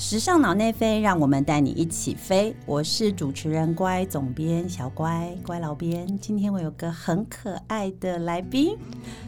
[0.00, 2.54] 时尚脑内飞，让我们带你一起飞。
[2.66, 6.06] 我是主持人乖总编小乖乖老编。
[6.20, 8.78] 今天我有个很可爱的来宾，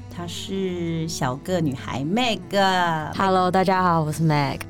[0.09, 2.39] 她是小个女孩 Meg。
[3.17, 4.61] Hello，大家好，我是 Meg。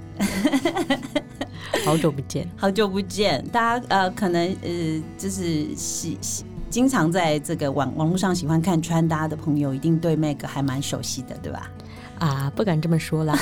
[1.85, 11.71] 好久不见，好久不见，大家呃，可能呃，就是喜喜经常在这个网网络上喜欢看穿搭的朋友，一定对 Meg 还蛮熟悉的，对吧？
[12.21, 13.37] 啊，不敢这么说啦。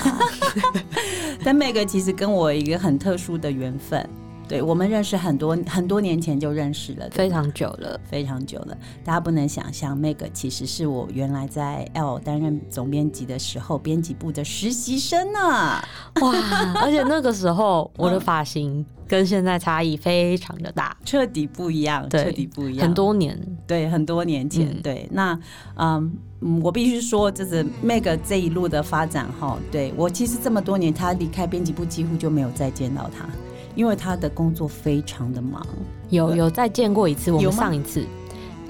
[1.44, 4.08] 但 Meg 其实跟我一个很特殊的缘分，
[4.48, 8.00] 对我们认识很多很多年前就认识了，非常久了。
[8.04, 8.76] 非常久了。
[9.04, 15.38] 大家不能想象，Meg 其实是我原来在 L 担任总编辑的时候，编辑部的实习生呢。
[15.40, 16.32] 哇，
[16.82, 23.38] 而且那个时候我的发型跟现在差异非常的大，彻底不一样，对彻底不一样，很多年。
[23.66, 25.38] 对，很多年前，嗯对，那
[25.76, 33.28] 嗯嗯，我必须说，就是 Meg 这一路的发展哈，对我其实这么多年，他离开编辑部几乎就没有再见到他，
[33.74, 35.66] 因为他的工作非常的忙。
[36.10, 38.04] 有有再见过一次，我们上一次，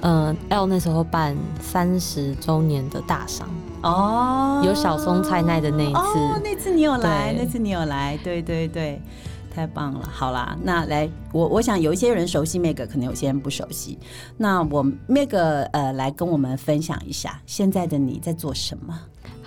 [0.01, 3.47] 呃，L 那时候办三十周年的大赏，
[3.81, 6.19] 哦有小松菜奈的那一次。
[6.19, 9.01] 哦，那次你有来，那次你有来，对对对，
[9.55, 10.07] 太棒了。
[10.11, 13.97] 好啦，那来，我我想有一些人熟悉 Meg，可能有些人不熟悉。
[14.37, 15.35] 那我 Meg
[15.71, 18.99] 呃来跟我们分享一下，现在的你在做什么？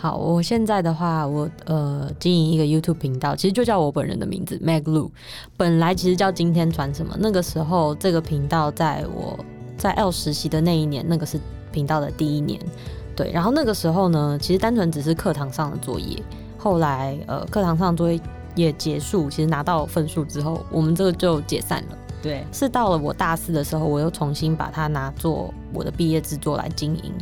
[0.02, 5.08] 好，我现在的话，我呃经营一个 YouTube 频道，其实就叫我本人的名字 Meg Lu。
[5.56, 9.38] 本来其实叫今天传什么，那个时候这个频道在我
[9.78, 11.38] 在 L 实习的那一年，那个是
[11.70, 12.60] 频道的第一年。
[13.14, 16.20] 对，然后那个时候呢，其实单纯只是课堂上的作业。
[16.58, 18.20] 后来呃课堂上的作业
[18.56, 21.98] 也结束，其实拿到分数之后，我们这个就解散了。
[22.20, 27.12] 对，是到了我大四的时候，我又重新把它拿做我的毕业制作来经营。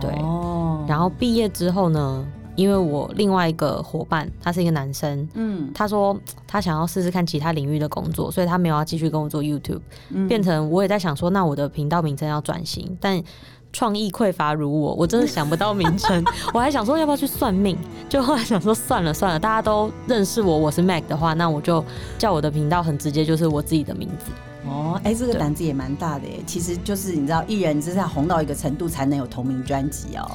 [0.00, 2.24] 对哦然后毕业之后呢，
[2.56, 13.22] 因为我另外一个伙伴他是一个男生，嗯他说他想要试试看其他领域的工作，所以他没有要继续跟我做 YouTube，、嗯变成我也在想说，那我的频道名称要转型，但。
[13.72, 16.24] 创意匮乏如我，我真的想不到名称。
[16.52, 17.78] 我还想说要不要去算命，
[18.08, 21.84] 就后来想说算了算了，大家都认识我，我是 Mac 的话，那我就
[22.18, 24.32] 叫我的频道很直接，就是我自己的名字。
[24.66, 26.42] 哦，哎，这个胆子也蛮大的耶。
[26.46, 30.30] 其实就是你知道，艺人就是要红到一个程度才能有同名专辑哦。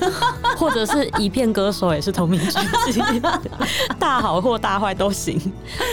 [0.56, 3.00] 或者是一片歌手也是同名专辑，
[4.00, 5.38] 大好或大坏都行。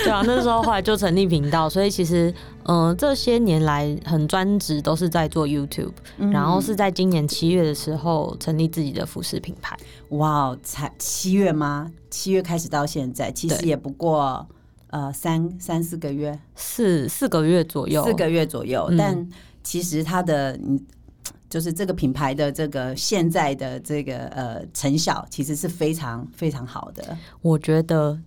[0.03, 2.33] 对啊，那时候后来就成立频道，所以其实
[2.63, 9.77] 嗯、呃这些年来很专职都是在做 YouTube，、然嗯后是在今年七月的时候成立自己的服饰品牌。
[10.09, 11.91] 哇哦，才七月吗？
[12.09, 14.47] 七月开始到现在，其实也不过
[14.93, 18.85] 呃三三四个月，四四个月左右，四个月左右。
[18.91, 19.29] 嗯但
[19.63, 20.79] 其实它的嗯，
[21.49, 27.17] 就是这个品牌的这个现在的这个呃成效，其实是非常非常好的。
[27.41, 28.19] 我觉得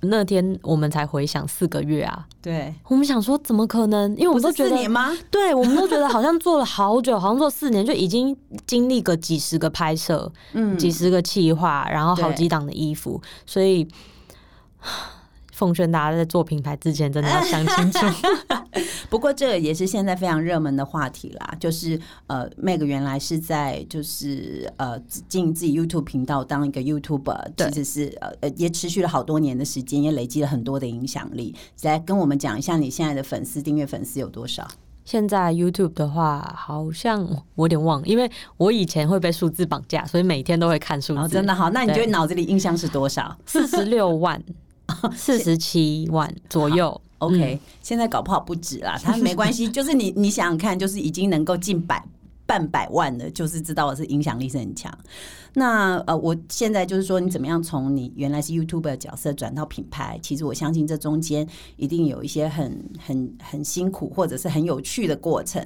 [0.00, 4.10] 那天我们才回想四个月啊，对，我们想说怎么可能？
[4.16, 5.12] 因为我们都觉得四年吗？
[5.30, 8.34] 对，我们都觉得好像做了好久，好像做四年就已经
[8.66, 13.86] 经历个几十个拍摄，嗯几十个企划，然后好对几档的衣服，所以
[15.58, 17.98] 奉劝大家在做品牌之前真的要想清楚。
[19.10, 21.98] 不过这也是现在非常热门的话题啦，就是
[22.28, 24.96] 呃，Meg 原来是在就是呃
[25.28, 31.56] 经营自己 YouTube 频道当一个 YouTuber，其实是呃呃也持续了好多年的时间，也累积了很多的影响力。
[31.82, 34.68] 来跟我们讲一下你现在的粉丝订阅粉丝有多少？
[35.04, 41.20] 现在 YouTube 的话，好像我有点忘了，因为我以前会被数字绑架，所以每天都会看数字。
[41.20, 44.38] 哦，真的好，那你觉得对脑子里印象是多少四十六万、
[45.16, 47.00] 四十七万左右。
[47.18, 52.04] ？OK，、现在搞不好不止啦， 他没关系，就是你你想想看，就是已经能够近百。
[52.48, 54.90] 半百万的，就是知道的是影响力是很强。
[55.58, 60.18] 那呃，我现在就是说，你怎么样从你原来是 YouTube 的角色转到品牌？
[60.22, 61.46] 其实我相信这中间
[61.76, 65.62] 一定有一些很很很辛苦或者是很有趣的过程。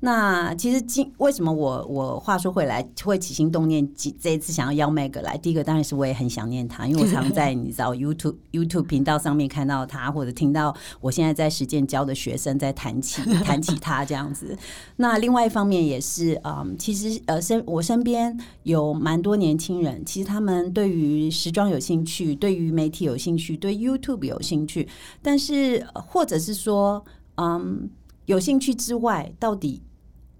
[0.00, 14.56] 那其实今为什么我我话说回来会起心动念，这这一次想要邀 Meg 来，第一个当然是我也很想念他，因为我常在 你知道 YouTube YouTube 频道上面看到他，或者听到我现在在实践教的学生在谈起 谈起他这样子。
[14.96, 24.88] 那另外一方面也是，嗯，其实呃身我身边有蛮多年轻人，其实他们对于时装有兴趣，对于媒体有兴趣，对 YouTube 有兴趣，
[25.22, 27.04] 但是呃或者是说，
[27.36, 27.88] 嗯，
[28.26, 29.80] 有兴趣之外，到底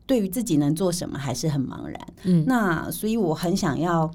[0.06, 2.06] 对于自己能做什么还是很茫然。
[2.24, 4.10] 嗯，那所以我很想要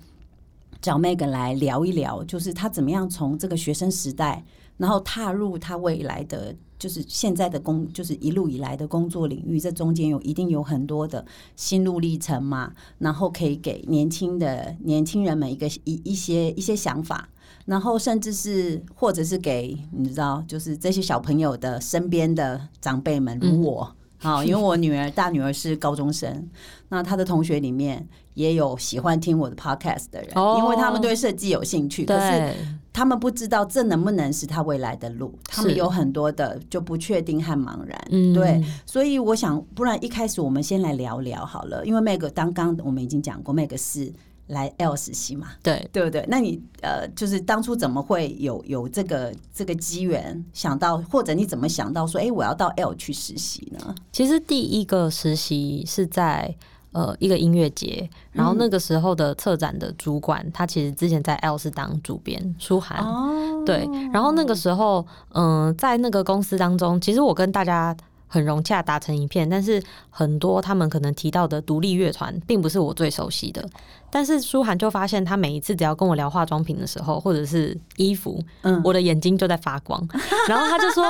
[0.81, 4.43] 找 Meg 来聊一聊，就是他怎么样从这个学生时代，
[4.79, 6.55] 然后踏入他未来的。
[6.79, 11.25] 就是现在的工，就是一路以来的工作领域，这中间有一定有很多的
[11.57, 17.27] 心路历程嘛，然后可以给年轻的年轻人们一个一一些一些想法。
[17.65, 23.93] 然后甚至是或者是给你知道，就是这些小朋友的身边的长辈们，如我。
[24.19, 26.47] 好， 因为我女儿大女儿是高中生，
[26.89, 30.57] 那她的同学里面也有喜欢听我的 podcast 的人，哦。
[30.59, 32.53] 因为他们对设计有兴趣，可是，
[32.93, 38.07] 他们不知道这能不能是他未来的路，他们有很多的就不确定和茫然。
[38.11, 38.33] 嗯。
[38.33, 44.11] 对，所以我想，不然一开始我们先来聊聊好了，因为 Meg 刚刚我们已经讲过，Meg 是
[44.49, 46.25] 来 L 实习嘛，对，对不对？
[46.27, 53.95] 那你呃，就是当初怎么会有有这个这个机缘想到，或者你怎么想到说，哎，我要到 L 去实习呢？
[54.11, 56.55] 其实第一个实习是在
[56.93, 63.05] 呃一个音乐节，然后那个时候的策展的主管，他其实之前在 L 是当主编，舒涵。
[63.05, 67.95] 哦，对，然后那个时候，嗯、在那个公司当中，其实我跟大家
[68.29, 69.49] 很融洽，打成一片。
[69.49, 73.67] 但是很多他们可能提到的独立乐团，并不是我最熟悉的。
[74.11, 80.01] 但是舒涵就发现，他每一次只要跟我聊化妆品的时候，或者是衣服，嗯我的眼睛就在发光。
[80.49, 81.03] 然后他就说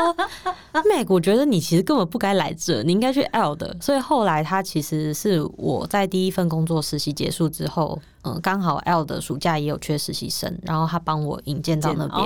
[0.74, 12.20] ：“Meg，我觉得你其实根本不该来这，你应该去 L 的。”所以后来他其实是我在第一份工作实习结束之后，嗯、刚好 L 的暑假也有缺实习生，然后他帮我引荐到那边。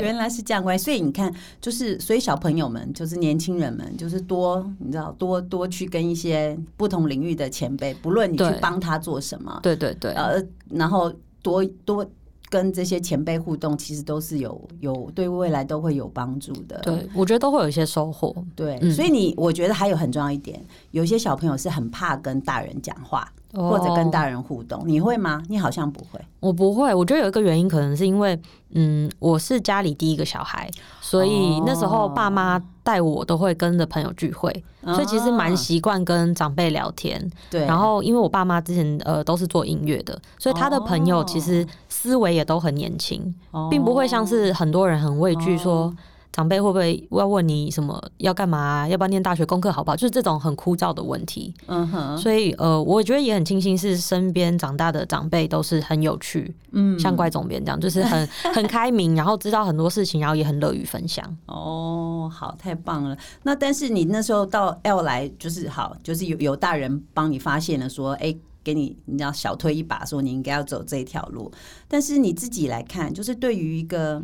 [0.00, 0.84] 原来是这样关系。
[0.84, 12.06] 所以你看，就是所以小朋友们，就是年轻人们，就是多你知道多多去跟一些不同领域的前辈，不论你去帮他做什么，对对对，呃，然后多多
[12.50, 16.78] 跟这些前辈互动，其实都是有有对未来都会有帮助的。
[16.82, 18.34] 对，我觉得都会有一些收获。
[18.54, 23.26] 对，嗯所以你我觉得还有很重要一点，有些小朋友是很怕跟大人讲话。
[23.52, 25.42] 或者跟哦大人互动，你会吗？
[25.48, 26.20] 你好像不会。
[26.38, 28.40] 我不会，我觉得有一个原因，可能是因为，
[28.74, 30.70] 嗯，我是家里第一个小孩，
[31.00, 34.52] 所以那时候爸妈带我都会跟着朋友聚会，
[34.84, 37.28] 所以其实蛮啊习惯跟长辈聊天。
[37.50, 37.66] 对。
[37.66, 41.66] 然后，因为我爸妈之前呃都是做音乐的，所以他的朋友其实
[42.02, 45.94] 思维也都很年轻，哦并不会像是很多人很畏惧说。
[46.32, 49.96] 长辈会不会要问你什么要干嘛啊、要不要念大学功课好不好？
[49.96, 51.52] 就是这种很枯燥的问题。
[51.66, 61.24] 嗯哼，所以呃，我觉得也很庆幸是身边长大的长辈都是很有趣，嗯像怪总编这样，就是很 很开明，然后知道很多事情，然后也很乐于分享。
[61.46, 63.18] 哦，好，太棒了。
[63.42, 68.32] 那但是你那时候到 L 来，就是好，就是有有大人帮你发现了，说，哎、
[68.62, 71.50] 给你你知道小推一把，说你应该要走这一条路。
[71.88, 74.22] 但是你自己来看，就是对于一个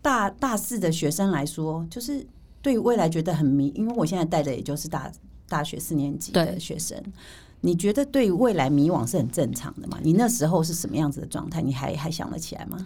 [0.00, 2.26] 大大四的学生来说，就是
[2.60, 5.10] 对于未来觉得很迷，因为我现在带的也就是大
[5.48, 7.02] 大学四年级的学生。
[7.64, 9.96] 你觉得对于未来迷惘是很正常的吗？
[10.02, 11.62] 你那时候是什么样子的状态？
[11.62, 12.76] 你还还想得起来吗？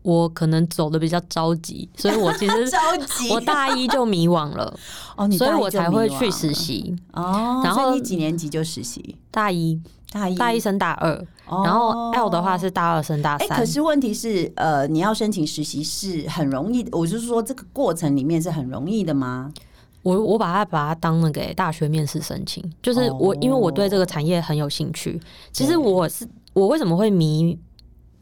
[0.00, 4.76] 我可能走的比较着急，所以我其实 着急我大一就迷惘了，
[5.16, 6.92] 哦，你所以我才会去实习。
[7.12, 7.60] 哦。
[7.62, 9.16] 然后你几年级就实习？
[9.30, 9.80] 大一，
[10.12, 11.10] 大一，大一升大二，
[11.46, 13.58] 哦然后 L 的话是大二升大哎、三。
[13.58, 19.52] 可是问题是，呃，你要申请实习是很容易的，我就是说这个过程里面是很容易的吗？
[20.02, 25.20] 我我把它把它当那个欸大学面试申请，就是我、哦因为我对这个产业很有兴趣。
[25.52, 27.58] 其实我是我为什么会迷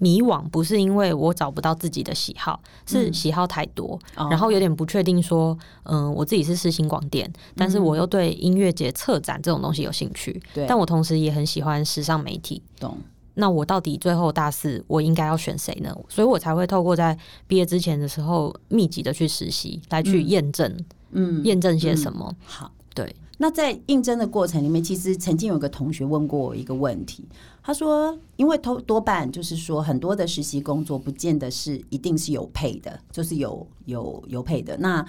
[0.00, 12.61] 迷惘，不是因为我找不到自己的喜好，是喜好太多，哦然后有点不确定说，嗯、我自己是世新广电，但是我又对音乐节策展这种东西有兴趣，对但我同时也很喜欢时尚媒体。
[12.81, 12.99] 懂。
[13.35, 15.97] 那我到底最后大四我应该要选谁呢？
[16.08, 17.17] 所以我才会透过在
[17.47, 20.76] 毕业之前的时候密集的去实习，来去验证、
[21.12, 22.35] 嗯，验证些什么。
[22.45, 22.71] 好。
[22.92, 27.26] 对，那在应征的过程里面，其实曾经有个同学问过我一个问题，
[27.62, 34.76] 他说，因为多多半就是说，很多的实习工作不见得是一定是有配的，就是有有有配的。
[34.76, 35.02] 那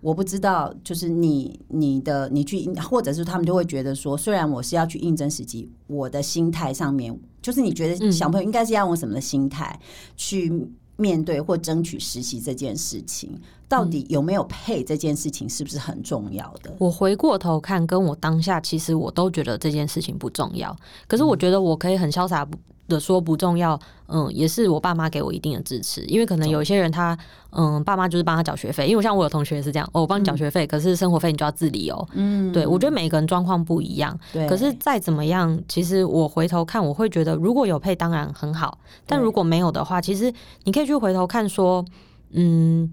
[0.00, 9.78] 我不知道，就是你你的你去，或者是他们就会觉得说，虽然我是要去应征实习，我的心态上面，就是你觉得嗯小朋友应该是要用什么的心态
[10.16, 13.38] 去面对或争取实习这件事情，
[13.68, 16.74] 到底有没有配这件事情，是不是很重要的？
[16.78, 20.74] 我回过头看，跟我当下其实我都觉得这件事情不重要。
[21.06, 22.46] 可是我觉得我可以很潇洒
[22.88, 23.78] 的说不重要，
[24.08, 26.02] 嗯，也是我爸妈给我一定的支持。
[26.02, 27.16] 因为可能有一些人他，
[27.50, 32.08] 嗯，爸妈就是帮他缴学费，因为像我有同学是这样，哦，我帮你缴学费，可是生活费你就要自理哦。
[32.12, 40.32] 嗯，对我觉得每个人状况不一样，对，可是再怎么样，其实我回头看，我会觉得如果有配当然很好，但如果没有的话，其实
[40.64, 41.84] 你可以去回头看说，
[42.30, 42.92] 嗯，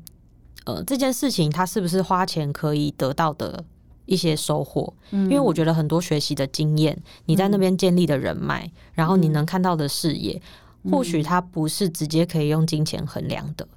[0.65, 3.63] 呃，这件事情他是不是花钱可以得到的
[4.05, 4.93] 一些收获？
[5.12, 10.41] 因因为我觉得很多学习的经验，你在那边建立的人脉，然后你能看到的视野，
[10.91, 13.67] 或许它不是直接可以用金钱衡量的。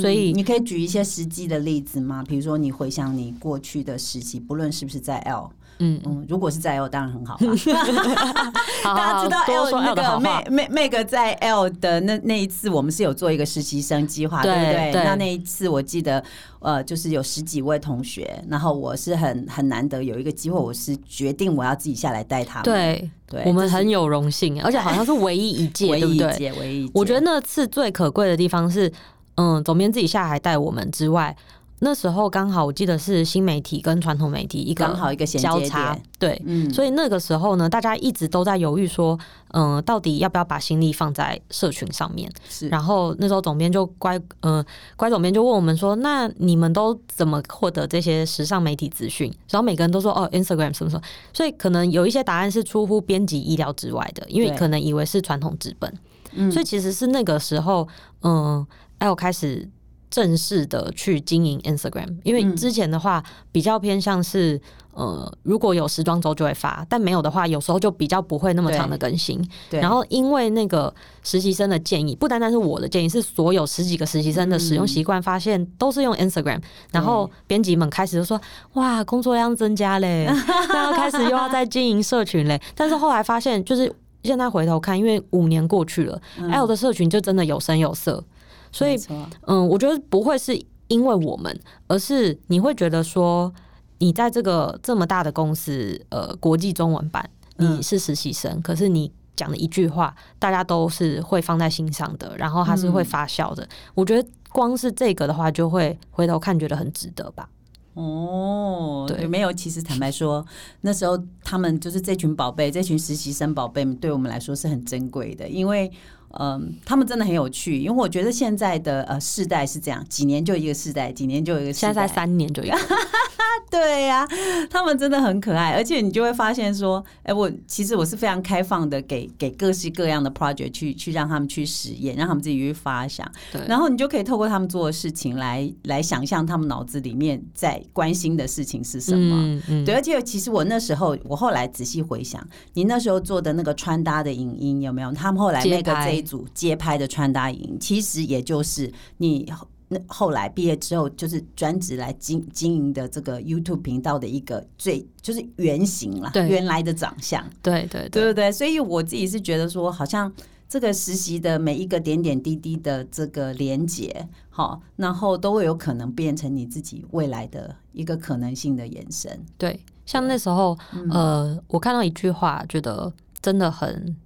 [0.00, 2.22] 所以你可以举一些实际的例子吗？
[2.22, 5.50] 比如说，你回想你过去的实习，不论是不是在 L，
[5.84, 7.36] 嗯，嗯，如果是在 L 当然很好
[8.84, 14.92] 大家知道 L 说那个好话 Meg Meg Meg 在 L 的那那一次，我们是有做一个实习生计划，对对不对？
[14.92, 16.22] 对那那一次我记得，
[16.60, 22.64] 呃，就是有十几位同学，然后我是很很难得有一个机会，我是决定我要自己下来带他们。
[22.64, 26.28] 对，对，我们很有荣幸，而且好像是唯一一届，唯 对不对？
[26.28, 26.92] 一一届，唯一一届。
[26.94, 28.92] 我觉得那次最可贵的地方是，
[29.36, 31.36] 嗯，总编自己下海带我们之外，
[31.84, 36.42] 那时候刚好我记得是新媒体跟传统媒体一个刚好一个交叉点，，对。
[36.46, 42.30] 嗯，所以那个时候呢，大家一直都在犹豫说，嗯、到底要不要把心力放在社群上面？
[42.48, 44.64] 是然后那时候总编就乖，嗯、
[44.96, 49.28] 乖总编就问我们说，那你们都怎么获得这些时尚媒体资讯？
[49.50, 51.02] 然后每个人都说，哦，Instagram 什么什么。
[51.32, 55.92] 所以可能有一些答案是出乎编辑意料之外的，因为可能以为是传统纸本。
[56.34, 57.86] 嗯所以其实是那个时候，
[58.22, 58.64] 嗯
[59.00, 59.68] ，L 开始
[60.12, 62.54] 正式的去经营 Instagram，因为嗯。
[62.54, 64.60] 之前的话比较偏向是，
[64.92, 69.42] 呃，如果有时装周就会发，但没有的话，有时候就比较不会那么长的更新。
[69.70, 78.38] 对，然后因为那个实习生的建议，不单单是我的建议，是所有十几个实习生的使用习惯，发现都是用 Instagram，、然后编辑们开始就说
[78.74, 80.24] ：“哇，工作量增加嘞，
[80.68, 83.90] 然后开始又要再经营社群嘞。”但是后来发现，就是
[84.22, 88.22] 现在回头看，因为五年过去了、l 的社群就真的有声有色，
[88.72, 88.98] 所以
[89.46, 93.52] 嗯，我觉得不会是因为我们，而是你会觉得说，
[93.98, 103.66] 你在这个这么大的公司，呃，国际中文版，你嗯是实习生，可是你讲的一句话，大家都是会放在心上的，然后它是会发酵的。
[103.94, 107.48] 我觉得光是这个的话，就会回头看觉得很值得吧。
[107.94, 109.52] 哦，对没有？
[109.52, 110.44] 其实坦白说，
[110.80, 115.90] 那时候他们就是这群宝贝，这群实习生宝贝们，对我们来说是很珍贵的，因为。
[116.38, 121.88] 嗯，他们真的很有趣，因为我觉得现在的呃世代是这样，几年就一个世代，几年就一个世代。
[121.88, 122.76] 现在三年就一个，
[123.70, 124.26] 对呀、
[124.70, 139.36] 他们真的很可爱，而且你就会发现说，哎、我其实我是非常开放的，给给各式各样的 project 去去让他们去实验，让他们自己去发想，对然后你就可以透过他们做的事情来来想象他们脑子里面在关心的事情是什么。
[139.42, 142.42] 嗯嗯，对，而且其实我那时候，我后来仔细回想，
[142.74, 145.12] 你那时候做的那个穿搭的影音有没有？
[145.12, 158.50] 他们后来那个这一组街拍的穿搭营，其实也就是你后那后来毕业之后，就是专职来经经营的这个 YouTube 频道的一个最就是原型啦，对原来的长相，对对对不对？
[158.50, 160.32] 所以我自己是觉得说，好像。
[160.68, 169.38] 这个实习的每一个点点滴滴的这个连接，好，然后都会有可能变成你自己未来的一个可能性的延伸。
[169.58, 173.12] 对，像那时候，嗯呃，我看到一句话，觉得
[173.42, 174.16] 真的很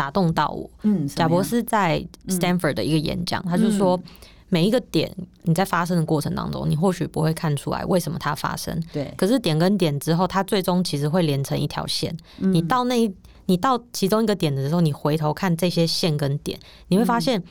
[0.00, 0.70] 打动到我。
[0.84, 4.00] 嗯，贾博士在 Stanford 的一个演讲，他就说，
[4.48, 12.16] 每一个点你在发生的过程当中，你或许不会看出来为什么它发生，对，可是点跟点之后，它最终其实会连成一条线。
[12.38, 13.14] 嗯你到那一，
[13.44, 17.42] 你到其中一个点的时候，你回头看这些线跟点，你会发嗯现。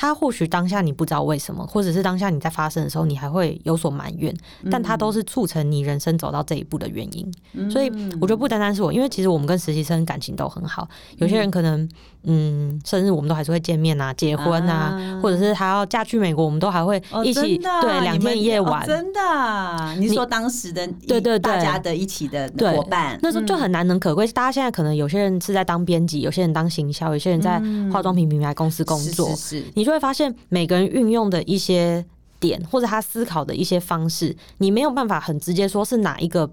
[0.00, 4.34] 它或许当下你不知道为什么，或者是当下你在发生的时候，你还会有所埋怨，
[4.70, 7.70] 但它都是促成你人生走到这一步的原因。
[7.70, 10.88] 所以我觉得不单单是我，因为其实我们跟实习生感情都很好，
[11.18, 11.86] 有些人可能
[12.24, 18.82] 嗯，生日我们都还是会见面啊，结婚啊，啊或者是还要嫁去美国，我们都还会哦一起、对两天一夜玩。
[18.82, 19.94] 哦真的啊？
[19.98, 24.26] 你说当时的对对对大家的一起的伙伴，那时候就很难能可贵。
[24.28, 27.60] 大家现在可能有些人是在当编辑，有些人当行销，有些人在
[27.92, 32.04] 化妆品品牌公司工作，是是是你就会发现每个人运用的一些
[32.38, 36.50] 点，或者他思考的一些方式，你没有办法很直接说是哪一个。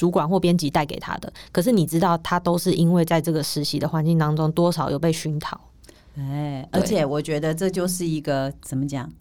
[0.00, 5.60] 主管或编辑带给他的，可是你知道，他都是因为在这个实习的环境当中，多少有被熏陶。
[6.16, 9.12] 哎，而且我觉得这就是一个怎么讲？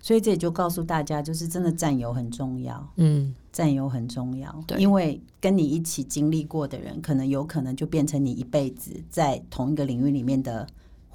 [0.00, 4.54] 所以这也就告诉大家，就是真的占有很重要，嗯，占有很重要。
[4.68, 10.64] 对因为跟你一起经历过的人，可能有可能就变成你一辈子在同一个领域里面的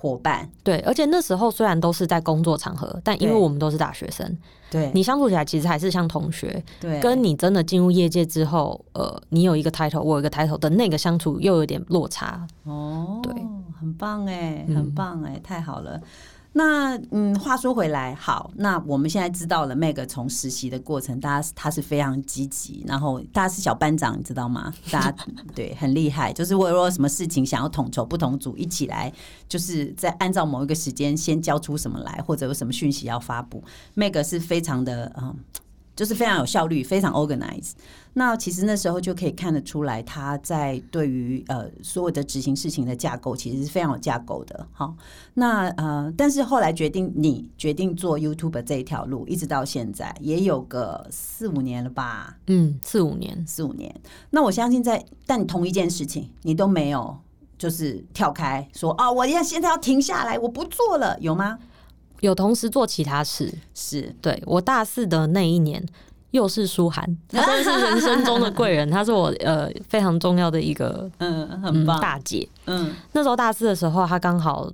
[0.06, 0.48] 伙伴。
[0.64, 0.80] 对。
[0.80, 4.38] 而且那时候虽然都是在工作场合，但因为我们都是大学生，
[4.70, 6.64] 对，你相处起来其实还是像同学。
[6.80, 12.46] 对跟你真的进入业界之后，呃，你有一个 title，我有一个 title 的那个相处又有点落差。
[12.64, 13.34] 哦，对，
[13.80, 16.00] 很棒哎，嗯很棒哎，太好了。
[16.58, 24.74] 那嗯，话说回来，好，那我们现在知道了 Meg 从实习的过程，大家他是非常积极，然后大家是小班长，你知道吗？
[24.90, 25.16] 大家
[25.54, 29.12] 对很厉害，就是我如果什么事情想要统筹不同组一起来，
[29.50, 33.62] 就是在按照某一个时间先交出什么来，或者有什么讯息要发布
[33.98, 35.36] ，Meg 是非常的嗯。
[35.96, 37.72] 就是非常有效率，非常 organize。
[38.18, 44.66] 那其实那时候就可以看得出来，他在对于呃所有的执行事情的架构，其实是非常有架构的。
[44.72, 44.96] 好，
[45.34, 52.38] 那呃，但是后来决定你决定做 YouTube 这一条路，一直到现在也有个四五年了吧？
[52.48, 53.94] 嗯，四五年，四五年。
[54.30, 57.18] 那我相信在，但同一件事情，你都没有
[57.58, 61.60] 就是跳开说啊，我要现在要停下来，我不做了，有吗？
[62.26, 65.84] 有同时做其他事，是对我大四的那一年。
[66.32, 72.46] 又是舒涵，他真的是人生中的贵人，他是我呃非常重要的一个嗯很棒大姐。
[72.66, 74.70] 嗯，那时候大四的时候，他刚好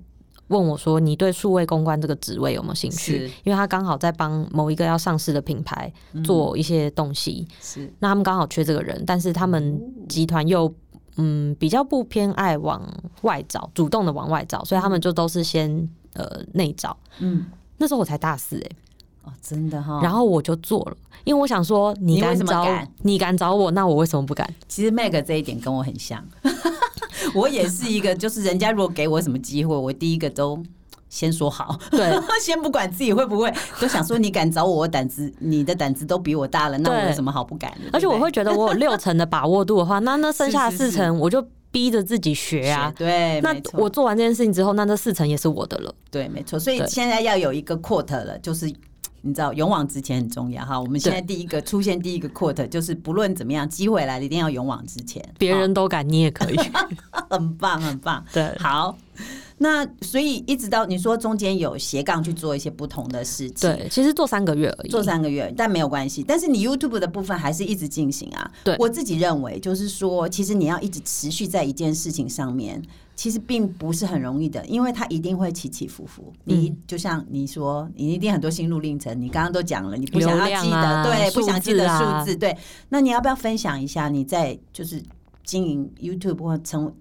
[0.47, 5.93] 问我说：“你对数位公关这个职位有没有兴趣？”因为他刚好在帮某一个要上市的品牌
[6.23, 9.79] 做一些东西，是那他们刚好缺这个人，但是他们
[10.09, 10.73] 集团又
[11.17, 12.81] 嗯比较不偏爱往
[13.21, 16.95] 外找，主动的往外找，所以他们就都是先呃内招。
[17.19, 17.45] 嗯。
[17.77, 18.69] 那时候我才大四哎、
[19.23, 19.99] 哦，真的哈。
[20.03, 22.87] 然后我就做了，因为我想说你敢找敢？
[23.01, 24.47] 你敢找我，那我为什么不敢？
[24.67, 26.23] 其实 Meg 这一点跟我很像，
[27.33, 30.61] 我也是一个，就是人家如果给我什么机会，我第一个都
[31.09, 37.71] 先说好，对， 先不管自己会不会，都想说你敢找我，我胆子你的胆子都比我大了，那我有什么好不敢？
[37.83, 37.89] 的？
[37.93, 42.93] 而且我会觉得我有六成的把握度的话，那那剩下四成我就逼着自己学对啊。
[42.97, 45.93] 对，那我做完这件事情之后，那这四成也是我的了。
[46.09, 48.71] 对，没错，所以对现在要有一个 quote 了，就是。
[49.23, 50.81] 你知道勇往直前很重要哈。
[50.81, 55.23] 我们现在第一个出现第一个 quote 就是不论怎么样，机会来了一定要勇往直前。
[55.37, 56.57] 别人都敢，你也可以。
[57.29, 58.25] 很棒，很棒。
[58.33, 58.97] 对好，
[59.63, 64.89] 那所以一直到你说中间有斜杠去做一些不同的事情，对，其实做三个月而已。
[64.89, 66.23] 做三个月，但没有关系。
[66.27, 68.51] 但是你 YouTube 的部分还是一直进行啊。
[68.63, 72.81] 对我自己认为，就是说，其实你要一直持续在一件事情上面，
[73.15, 76.33] 其实并不是很容易的，因为它一定会起起伏伏。
[76.45, 82.57] 你嗯就像你说，你一定很多心路历程，你刚刚都讲了，你不想要记得，啊对，不想记得数字啊数字，对。
[82.89, 84.99] 那你要不要分享一下你在就是
[85.43, 86.91] 经营 YouTube 或成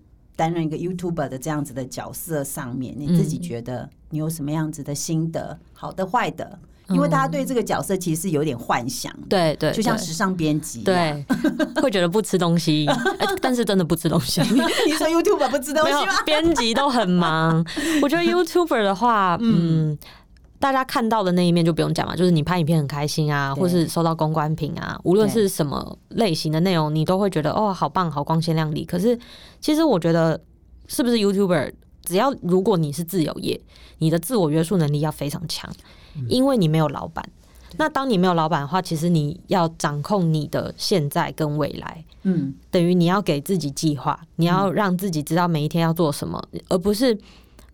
[0.41, 6.59] 担任一个 YouTuber 的这样子的角色上面，你自己嗯觉得你有什么样子的心得，好的、坏的？
[6.89, 10.83] 因为大家对这个角色其实是有点幻想的，对对，就像对时尚编辑。
[10.83, 11.23] 对，
[11.83, 12.87] 会觉得不吃东西，
[13.19, 14.41] 哎但是真的不吃东西。
[14.87, 17.63] 你说 YouTuber 不吃东西吗？，编辑都很忙。
[18.01, 19.99] 我觉得 YouTuber 的话，嗯。
[20.61, 28.85] 大家看到的那一面就不用讲嘛，就是你拍影片很开心啊，或是收到公关品啊，无论是什么类型的内容，你都会觉得哦，好棒，好光鲜亮丽。
[28.85, 29.19] 可是
[29.59, 30.39] 其实我觉得，
[30.87, 31.73] 是不是 YouTuber，
[32.05, 33.59] 只要如果你是自由业，
[33.99, 35.73] 你的自我约束能力要非常强，
[36.29, 37.25] 因为你没有老板。
[37.77, 47.17] 那当你没有老板的话，其实你要掌控你的现在跟未来，嗯，等于你要给自己计划，你要让自己知道每一天要做什么，而不是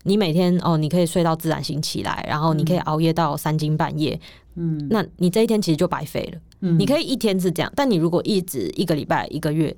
[0.07, 4.19] 你每天哦，你可以睡到自然醒起来，然后你可以熬夜到三更半夜，
[4.55, 6.39] 嗯，那你这一天其实就白费了。
[6.61, 9.75] 嗯你可以一天是这样，但你如果一直一个礼拜、一个月，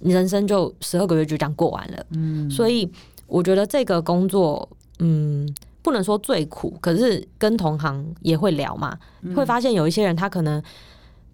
[0.00, 2.06] 你人生就十二个月就这样过完了。
[2.10, 2.88] 嗯，所以
[3.26, 4.68] 我觉得这个工作，
[5.00, 5.52] 嗯。
[5.82, 8.98] 不能说最苦，可是跟同行也会聊嘛，
[9.34, 10.62] 会发现有一些人他可能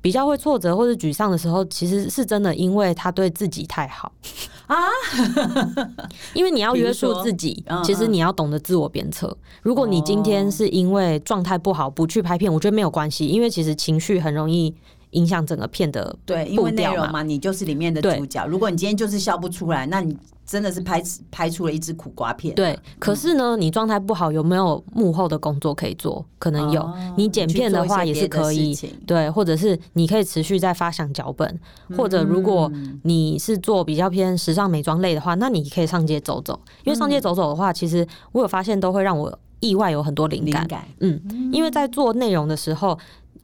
[0.00, 4.12] 比较会挫折或者沮丧的时候，其实是真的因为他对自己太好
[4.66, 4.76] 啊。
[6.34, 9.36] 因为你要约束自己嗯，其实你要懂得自我鞭策。
[9.62, 14.74] 如果你今天是因为状态不好不去拍片，我觉得没有关系，因为其实情绪很容易
[15.16, 16.86] 影响整个片的对，因为内。
[16.86, 18.46] 容嘛，你就是里面的主角。
[18.46, 21.02] 如果你今天就是笑不出来，那你真的是拍
[21.32, 22.54] 拍出了一支苦瓜片。
[22.54, 26.24] 对，可是呢，你状态不好，有没有幕后的工作可以做？
[26.38, 26.80] 可能有。
[26.80, 28.74] 哦你剪片的话也是可以，
[29.04, 31.60] 对，或者是你可以持续在发想脚本，
[31.96, 40.62] 或者如果嗯你是做比较偏时尚美妆类的话，那你可以上街走走，因为上街走走的话，其实我有发现都会让我意外有很多灵感。
[40.62, 42.96] 灵感，嗯，因为在做内容的时候，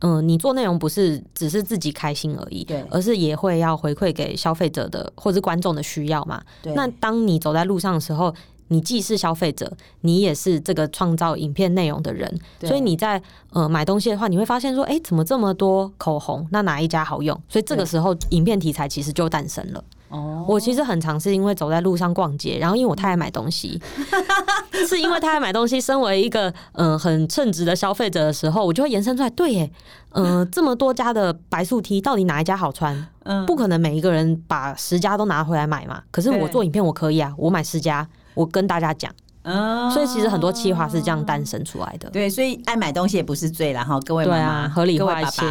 [0.03, 6.43] 嗯、你做内容不是只是自己开心而已，对而是也会要回馈给消费者的或者观众的需要嘛。
[6.61, 8.35] 对，那当你走在路上的时候，
[8.69, 16.49] 你既是消费者，你也是这个创造影片内容的人，对所以你在呃买东西的话，你会发现说，哎、怎么这么多口红？
[16.51, 17.39] 那哪一家好用？
[17.49, 19.85] 所以这个时候，影片题材其实就诞生了。
[20.13, 23.81] 哦，我其实很常是因为走在路上逛街，然后因为我太爱买东西，
[24.87, 25.81] 是因为太爱买东西。
[25.81, 29.73] 身为一个嗯、呃很称职的消费者的时候，我就会延伸出来，对耶，
[30.11, 33.09] 嗯、这么多家的白素 T，到底哪一家好穿？
[33.25, 36.03] 嗯不可能每一个人把十家都拿回来买嘛。
[36.11, 39.11] 可是我做影片我可以啊，我买十家，我跟大家讲。
[39.43, 42.09] 嗯所以其实很多企划是这样诞生出来的。
[42.11, 44.39] 对，所以爱买东西也不是罪啦哈，各位对妈。
[44.39, 45.43] 妈，啊合理化一些。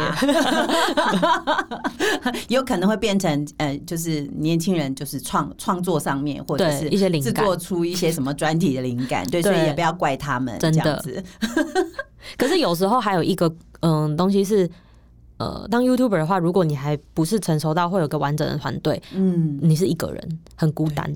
[2.48, 7.34] 有可能会变成呃，就是年轻人就是创创作上面或者是一些灵感。
[7.34, 11.02] 制作出一些什么专题的灵感，对，所以也不要怪他们真的。
[12.38, 14.68] 可是有时候还有一个嗯东西是，
[15.36, 21.12] 呃，当 YouTuber 的话，如果你还不是成熟到会有个完整的团队，嗯，你是一个人，很孤单。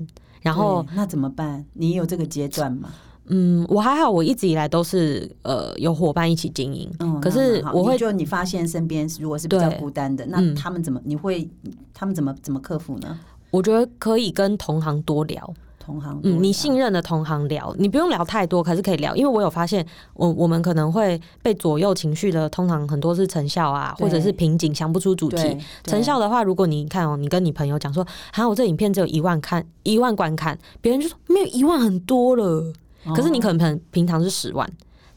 [0.47, 1.65] 然后那怎么办？
[1.73, 2.89] 你有这个阶段吗？
[3.29, 11.01] 嗯，我还好，我一直以来都是呃有伙伴一起经营，嗯，可是我会你就你发现身边如果是比较孤单的，那嗯他们怎么？
[11.03, 11.45] 你会
[11.93, 13.19] 他们怎么怎么克服呢？
[13.51, 15.53] 我觉得可以跟同行多聊，
[15.87, 25.57] 同行嗯，你信任的同行聊，你不用聊太多，可是可以聊，因为我有发现，我我们可能会被左右情绪的，通常很多是成效啊，或者是瓶颈，想不出主题。
[25.85, 32.73] 成效的话，如果你看哦，你跟你朋友讲说，啊，我这影片只有一万看，一万观看，别人就说没有一万很多了，
[33.15, 34.69] 可是你可能平平常是十万，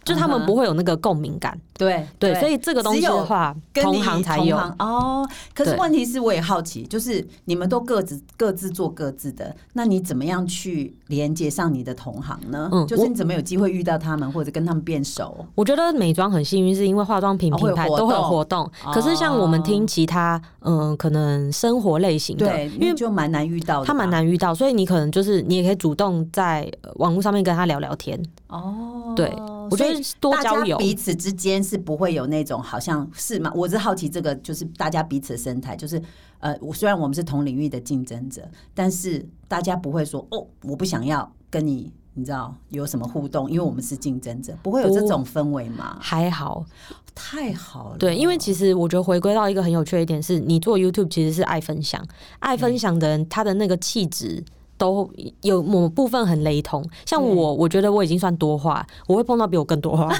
[0.04, 1.58] 就他们不会有那个共鸣感。
[1.76, 4.54] 对对，所以这个东西的话，同跟你行才有。
[4.78, 5.26] 哦。
[5.54, 12.68] 可是问题是，我也好奇，就是你们都各自各自做各自的，那你怎么样去连接上你的同行呢？
[12.70, 15.46] 嗯就是你怎么有机会遇到他们，或者跟他们变熟？
[15.54, 18.64] 我觉得美妆很幸运，是因为化妆品品牌都会有活动。
[18.84, 28.20] 哦可是像我们听其他，嗯、可能生活类型的，对，因为就蛮难遇到的，他蛮难遇到，所以你可能就是你也可以主动在呃网络上面跟他聊聊天。
[28.48, 29.14] 哦。
[29.16, 29.32] 对
[29.70, 33.50] 我觉得多交友大家彼此之间是不会有那种好像是嘛？
[33.54, 36.02] 我是好奇这个，就是大家彼此的生态，就是
[36.40, 38.42] 呃，我虽然我们是同领域的竞争者，
[38.74, 41.92] 但是大家不会说哦，我不想要跟你。
[42.14, 43.48] 你知道有什么互动？
[43.48, 45.96] 因为我们是竞争者，不会有这种氛围吗？
[46.00, 46.66] 还好，
[47.14, 52.04] 太好了，对，因为其实我觉得回归到一个很有趣的一点是，你做 YouTube 其实是爱分享，
[52.40, 54.44] 爱分享的人他的那个气质。
[54.80, 55.06] 都
[55.42, 60.10] 有某部分很雷同，像我，我觉得我已经算多话，我会碰到比我更多话。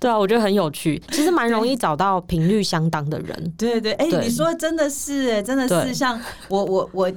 [0.00, 3.52] 对啊，我觉得很有趣，其实蛮容易找到频率相当的人。
[3.58, 4.24] 对对，哎、对。
[4.24, 7.12] 你说真的是，哎，真的是像我我我，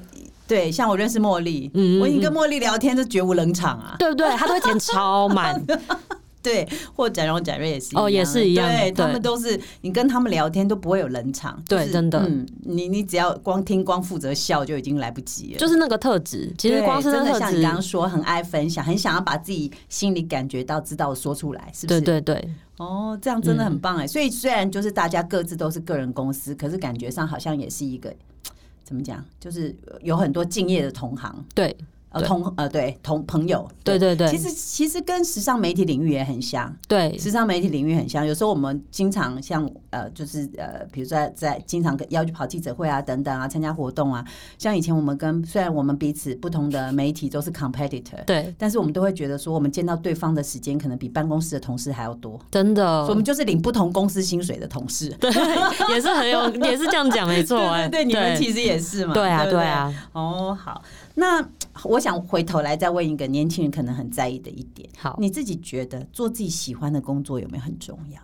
[0.48, 4.28] 对，像我认识茉莉，嗯嗯我已经跟茉莉聊天就绝无冷场啊，对不对？
[4.32, 5.64] 他都会填超满，
[6.42, 15.60] 对，或展荣、展瑞也是哦也是一样对对他们都是你跟他们聊天都不会有冷场，就是对真的嗯，你你只要光听光负责笑就已经来不及了。
[15.60, 16.54] 就是那个特质。
[16.58, 22.02] 其实光是那个特的像你刚，刚说，很爱分享，很想要把自己心里感觉到、知道说出来，是不对是？
[22.06, 24.08] 对对，哦，这样真的很棒哎。
[24.08, 28.14] 所以虽然就是大家各自都是个人公司，可是感觉上好像也是一个
[28.84, 31.76] 怎么讲，就是有很多敬业的同行，对
[32.12, 38.26] 呃，同呃对同朋友，对对对其实其实跟时尚媒体领域也很像，对时尚媒体领域很像。
[38.28, 44.24] 有时候我们经常像呃，就是呃，比如说在在经常要去跑记者会啊等等啊，参加活动啊。
[44.58, 52.38] 像以前我们跟虽然我们彼此不同的媒体都是 competitor，对，但是我们都会觉得说，我们见到对方的时间可能比办公室的同事还要多。
[52.52, 55.08] 真的所以我们就是领不同公司薪水的同事。
[55.18, 55.32] 对，
[55.96, 59.14] 也是很有，也是这样讲，没错， 哎，对对对，你们其实也是嘛。
[59.14, 59.62] 对啊，对。
[59.62, 60.82] 啊，哦，好，
[61.16, 61.48] 那
[61.84, 68.22] 我想回头来再问一个年轻人可能很在意的一点，好，你自己觉得做自己喜欢的工作有没有很重要？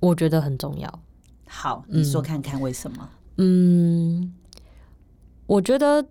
[0.00, 1.00] 我觉得很重要。
[1.46, 3.08] 好，你说看看为什么？
[3.36, 4.32] 嗯，
[5.46, 6.04] 我觉得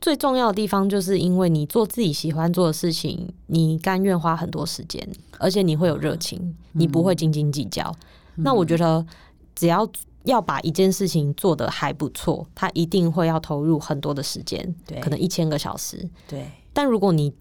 [0.00, 5.06] 最重要的地方，就是因为你做自己喜欢做的事情，你甘愿花很多时间，
[5.38, 7.94] 而且你会有热情，你不会斤斤计较。
[8.36, 9.06] 那我觉得，
[9.54, 9.88] 只要
[10.24, 15.00] 要把一件事情做得还不错，他一定会要投入很多的时间，对。
[15.00, 16.08] 可能一千个小时。
[16.28, 17.32] 对，但如果你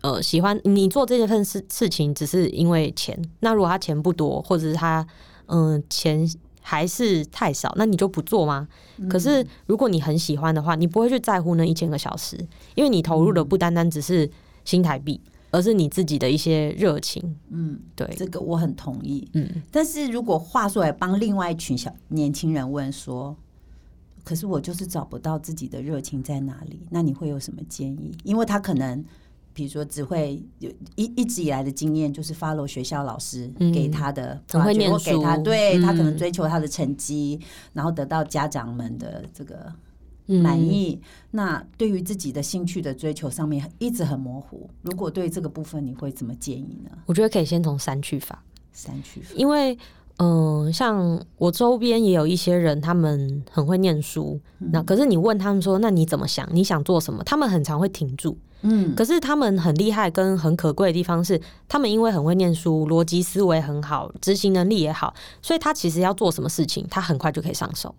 [0.00, 5.06] 呃喜欢你做这份事事情，只是因为钱，那如果他钱不多，或者是他
[5.46, 6.28] 嗯、钱
[6.60, 8.66] 还是太少，那你就不做吗？
[9.08, 12.36] 可是如果你很喜欢的话，你不会去在乎那一千个小时，
[12.74, 14.28] 因为你投入的不单单只是
[14.64, 15.20] 新台币，
[15.56, 17.36] 而是你自己的一些热情。
[17.48, 19.26] 嗯，对，这个我很同意。
[19.32, 23.34] 嗯，但是如果话说来帮另外一群小年轻人问说，
[24.22, 28.12] 可是我就是找不到自己的热情在哪里，那你会有什么建议？
[28.22, 29.02] 因为他可能。
[29.56, 37.40] 比如说，只会有一一直以来的经验，就是 follow 学校老师嗯给他的很会念书给他书对他可能嗯追求他的成绩，
[37.72, 39.74] 然后得到家长们的这个嗯
[40.26, 41.00] 满意。
[41.30, 44.68] 那对于自己的兴趣的追求上面一直很模糊。
[44.82, 46.90] 如果对这个部分，你会怎么建议呢？
[47.06, 48.42] 我觉得可以先从删去法。
[48.72, 49.72] 删去法因为
[50.18, 56.48] 嗯、呃像我周边也有一些人，他们很会念书，那可是你问他们说，那你怎么想？
[56.52, 57.22] 你想做什么？
[57.24, 58.36] 他们很常会停住。
[58.62, 67.94] 嗯，可是他们很厉害跟很可贵的地方是，他们因为很会念书，逻辑思维很好，执行能力也好，所以他其实要做什么事情，他很快就可以上手。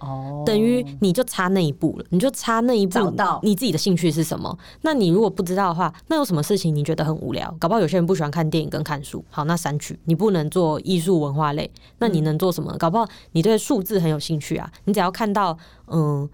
[0.00, 4.56] 哦，等于你就差那一步了，你就差那一步，找到你自己的兴趣是什么。
[4.82, 7.52] 那你如果不知道的话，那有什么事情你觉得很无聊？
[7.58, 9.98] 搞不好有些人不喜欢看电影跟看书，好，那删去。
[10.04, 12.72] 你不能做艺术文化类，那你能做什么？
[12.78, 15.58] 搞不好你对数字很有兴趣啊，你只要看到
[15.88, 16.28] 嗯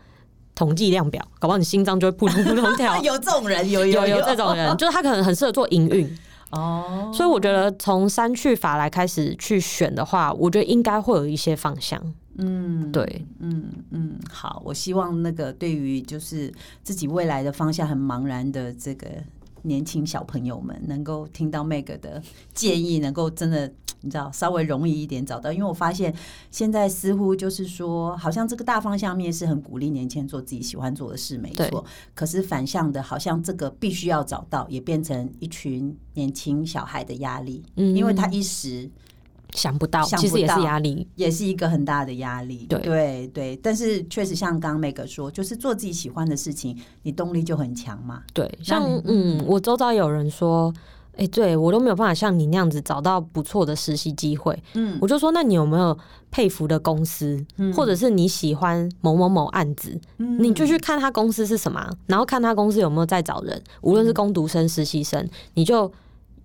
[0.55, 6.19] 统计量表，搞不好你心脏就会扑通扑通跳 有这种人，有有有有这种人，就是他可能很适合做营运，
[6.51, 12.01] 哦，所以我觉得从删去法来开始去选的话，我觉得应该会有一些方向。
[12.37, 19.09] 嗯，对，嗯嗯，好，我希望那个对于就是自己未来的方向很茫然的这个
[19.63, 26.15] 年轻小朋友们，能够听到 Meg 的建议，能够真的你知道稍微容易一点找到，因为我发现
[26.51, 31.85] 现在似乎就是说，好像这个大方向面是很鼓励年轻人做自己喜欢做的事，没对错。
[32.15, 38.91] 可是反向的，好像这个必须要找到，也变成一群年轻小孩的压力，嗯因为他一时。
[39.55, 41.09] 想不到，想其实也是压力。
[41.15, 42.67] 也是一个很大的压力。
[42.69, 48.23] 对对对，但是确实像刚刚 Meg 说，就是做自己喜欢的事情，你动力就很强嘛。
[48.33, 50.75] 对，像嗯，我周遭有人说，
[51.17, 54.61] 哎、对我都没有办法像你那样子找到不错的实习机会。
[54.75, 55.97] 嗯我就说，那你有没有
[56.33, 57.43] 佩服的公司，
[57.75, 65.93] 或者是你喜欢某某某案子，嗯你就去看他公司是什么啊，然后看他公司有没有在找人，无论是工读生、实习生，你就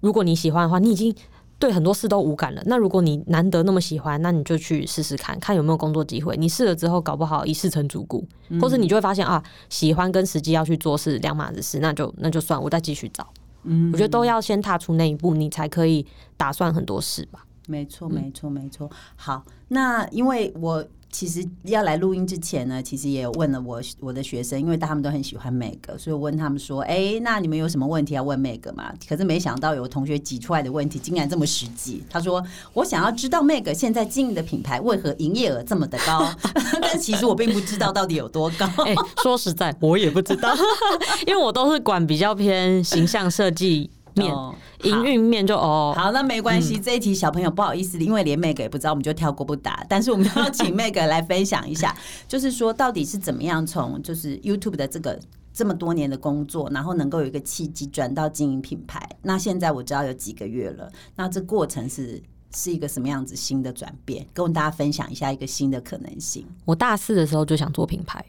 [0.02, 1.16] 如果你喜欢的话，你已经。
[1.60, 2.62] 对很多事都无感了。
[2.66, 6.36] 那如果你难得那么喜欢，那你就去试试看，看有没有工作机会。
[6.38, 8.26] 你试了之后，搞不好一试成主顾，
[8.62, 13.28] 或者你就会发现啊，喜欢跟实际要去做是两码子事，那就那就算，我再继续找。
[13.64, 16.06] 嗯我觉得都要先踏出那一步，你才可以
[16.38, 17.46] 打算很多事吧。
[17.68, 18.90] 没错，没错，没错。
[19.18, 32.04] 好，那因为我其实要来录音之前呢，其实也有问了我我的学生，因为他们都很喜欢 Meg，所以我问他们说：“哎，那你们有什么问题要问 Meg 吗？”可是没想到有同学挤出来的问题竟然这么实际。
[32.10, 32.44] 他说
[32.74, 36.32] ：“我想要知道 Meg 现在经营的品牌为何营业额这么的高，
[36.82, 38.68] 但其实我并不知道到底有多高。
[38.86, 38.94] ”哎、
[39.24, 40.54] 说实在，我也不知道，
[41.26, 43.90] 因为我都是管比较偏形象设计
[44.20, 44.54] 面，哦
[44.84, 46.80] 营运面就哦，好，那没关系。
[46.80, 49.86] 这一题小朋友不好意思，因为连 Meg 也不知道，我们就跳过不答。
[49.90, 51.94] 但是我们要请 Meg 来分享一下，
[52.30, 55.20] 就是说到底是怎么样从就是 YouTube 的这个
[55.54, 59.10] 这么多年的工作，然后能够有一个契机转到经营品牌。
[59.22, 62.22] 那现在我知道有几个月了，那这过程是
[62.56, 64.26] 是一个什么样子新的转变？
[64.34, 66.46] 跟大家分享一下一个新的可能性。
[66.64, 68.24] 我大四的时候就想做品牌，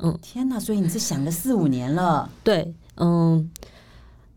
[0.00, 0.58] 嗯天哪！
[0.58, 3.48] 所以你是想了四五年了，对，嗯，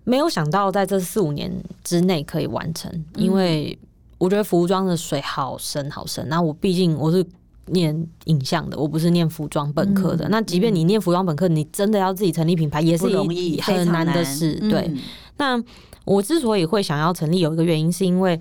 [0.04, 1.52] 没有想到在这四五年
[1.84, 3.78] 之内可以完成，因为
[4.18, 6.28] 我觉得服装的水好深好深。
[6.30, 7.24] 那我毕竟我是
[7.68, 10.28] 念影像的，我不是念服装本科的。
[10.30, 14.58] 那即便你念服装本科，你真的要自己成立品牌，也是不容易，一很难的难事。
[14.62, 14.92] 嗯对，
[15.38, 15.64] 那
[16.06, 18.40] 我之所以会想要成立，有一个原因是因为，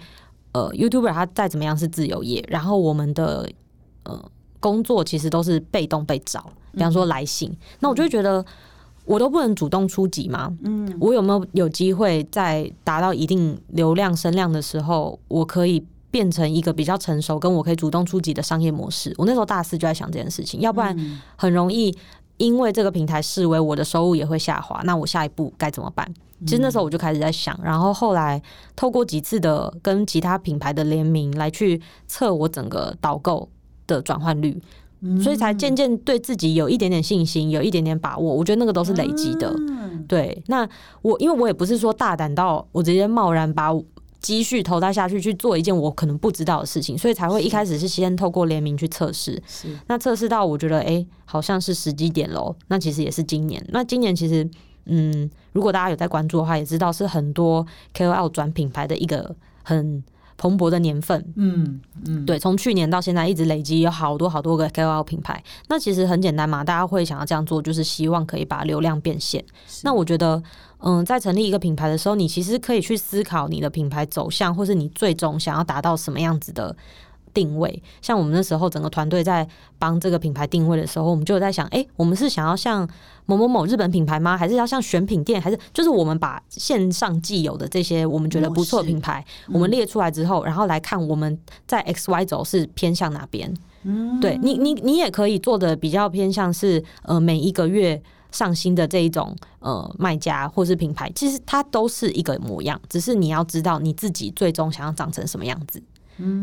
[0.53, 3.47] 呃，YouTuber 他再怎么样是自由业，然后我们的
[4.05, 8.43] 呃工作其实都是被动被找，比方说来信，那我就会觉得。
[9.09, 10.55] 我都不能主动出击吗？
[10.63, 19.15] 嗯，我有没有有机会在达到一定流量声量的时候，我可以变成一个比较成熟，跟我可以主动出击的商业模式？
[19.17, 20.95] 我那时候大四就在想这件事情，要不然
[21.37, 21.97] 很容易
[22.37, 26.07] 因为这个平台视为我的收入也会下滑，那我下一步该怎么办？
[26.47, 28.41] 其实那时候我就开始在想，然后后来
[28.77, 33.49] 透过几次的跟其他品牌的联名来去测我整个导购
[33.89, 34.61] 的转换率，
[35.23, 38.35] 所以才渐渐对自己有一点点信心，有一点点把握。
[38.35, 39.55] 我觉得那个都是累积的。
[40.07, 40.69] 对，那
[41.03, 43.71] 我因为我也不是说大胆到我直接贸然把
[44.21, 49.41] 积蓄投胎下去去做一件我可能不知道的事情，所以才会一开始是先透过联名去测试。
[49.47, 52.55] 是那测试到我觉得哎、诶好像是时机点喽。
[52.67, 53.65] 那其实也是今年。
[53.69, 54.49] 那今年其实
[54.87, 60.03] 嗯，如果大家有在关注的话，也知道是很多 KOL 转品牌的一个很
[60.39, 61.23] 蓬勃的年份。
[61.37, 65.43] 嗯嗯，对，从去年到现在一直累积有好多好多个 KOL 品牌。
[65.69, 69.45] 那其实很简单嘛，大家会想要这样做，就是希望可以把流量变现。
[69.83, 70.43] 那我觉得，
[70.79, 76.75] 嗯，在成立一个品牌的时候，你其实可以去思考你的品牌走向，或是你最终想要达到什么样子的。
[77.39, 79.47] 定位，像我们那时候整个团队在
[79.79, 82.89] 帮这个品牌定位的时候，我们就有在想，哎、我们是想要像
[83.27, 84.37] 某某某日本品牌吗？
[84.37, 85.41] 还是要像选品店？
[85.41, 93.55] 还是就是我们把线上既有的这些我们觉得不错的品牌，我们列出来之后，然后来看我们在 X Y 轴是偏向哪边？
[93.85, 98.03] 嗯，对你，你你也可以做的比较偏向是呃每一个月。
[98.31, 105.83] 上新的这一种呃卖家或是品牌，其实它都是一个模样，只是你要知道你自己最终想要长成什么样子。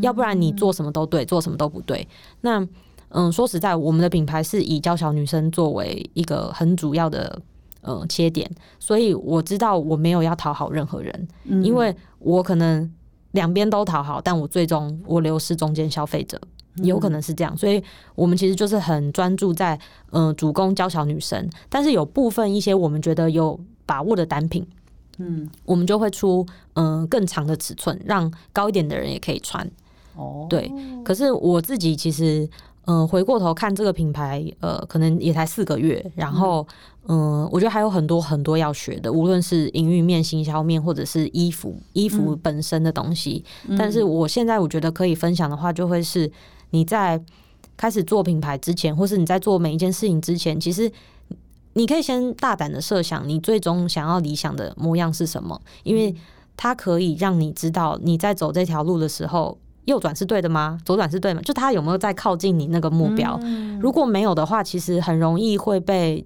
[0.02, 2.08] 要不然你做什么都对，做什么都不对。
[2.42, 2.68] 那
[3.10, 7.42] 嗯，说实在，我们的品牌是以娇小女生作为一个很主要的
[7.82, 11.28] 呃切点，所以我知道我没有要讨好任何人，
[11.64, 12.92] 因为我可能
[13.32, 16.40] 两边都讨好，但我最终我流失中间消费者。
[16.84, 17.82] 有可能是这样，所以
[18.16, 19.80] 我们其实就是很专注在
[20.12, 24.68] 呃主攻娇小女生，但是有部分一些我们觉得有把握的单品，
[25.18, 29.70] 嗯，我们就会出嗯、呃更长的尺寸，让高一点的人也可以穿。
[30.16, 30.72] 哦，对，
[31.04, 32.50] 可是我自己其实
[32.86, 36.66] 嗯，回过头看这个品牌，呃，可能也才四个月，然后，
[37.08, 43.44] 嗯，我觉得还有很多很多要学的，无论是营运面、行销面，或者是衣服、衣服本身的东西。
[43.78, 46.32] 但是我现在我觉得可以分享的话，就会是
[46.70, 47.20] 你在
[47.76, 50.90] 开始做品牌之前，或是你在做每一件事情之前，其实
[51.76, 56.14] 你可以先大胆的设想，你最终想要理想的模样是什么，因为
[56.58, 59.58] 它可以让你知道你在走这条路的时候。
[59.86, 60.80] 右转是对的吗？
[60.84, 61.40] 左转是对吗？
[61.44, 63.40] 就他有没有在靠近你那个目标？
[63.80, 66.26] 如果没有的话，其实很容易会被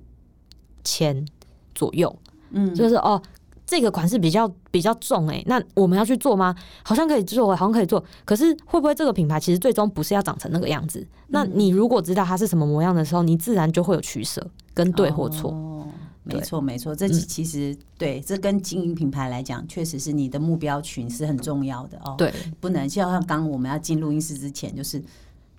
[0.82, 1.28] 钱
[1.76, 2.18] 左右。
[2.52, 3.22] 嗯，就是哦，
[3.70, 6.56] 这个款式比较比较重哎，那我们要去做吗？
[6.84, 8.04] 好像可以做，好像可以做。
[8.26, 11.08] 可是会不会这个品牌其实最终不是要长成那个样子？
[11.28, 15.86] 那你如果知道它是什么模样的时候，你自然就会有取舍跟对或错。
[16.24, 22.16] 没错，没错，这其实对这跟经营品牌来讲，确实是你的目标群是很重要的哦。
[22.18, 25.00] 对，不能就像刚我们要进录音室之前，就是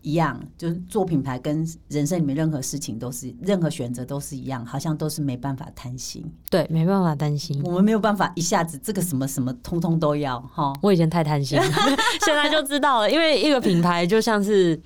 [0.03, 6.25] 一样，就是做品牌跟人生里面任何事情都是任何选择都是一样，好像都是没办法贪心。
[6.51, 10.73] 对，没办法贪心，我们没有办法一下子这个什么什么通通都要哈。
[10.83, 11.65] 我以前太贪心了，
[12.25, 14.81] 现在就知道了，因为一个品牌就像是